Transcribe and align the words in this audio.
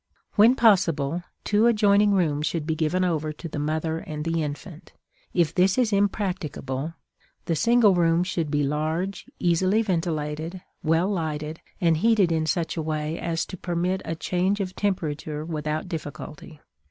When 0.33 0.55
possible, 0.55 1.21
two 1.43 1.67
adjoining 1.67 2.13
rooms 2.15 2.47
should 2.47 2.65
be 2.65 2.73
given 2.73 3.03
over 3.03 3.31
to 3.33 3.47
the 3.47 3.59
mother 3.59 3.99
and 3.99 4.25
the 4.25 4.41
infant; 4.41 4.93
if 5.31 5.53
this 5.53 5.77
is 5.77 5.93
impracticable, 5.93 6.95
the 7.45 7.55
single 7.55 7.93
room 7.93 8.23
should 8.23 8.49
be 8.49 8.63
large, 8.63 9.27
easily 9.37 9.83
ventilated, 9.83 10.63
well 10.81 11.07
lighted, 11.11 11.61
and 11.79 11.97
heated 11.97 12.31
in 12.31 12.47
such 12.47 12.77
a 12.77 12.81
way 12.81 13.19
as 13.19 13.45
to 13.45 13.57
permit 13.57 14.01
a 14.03 14.15
change 14.15 14.59
of 14.59 14.75
temperature 14.75 15.45
without 15.45 15.87
difficulty. 15.87 16.59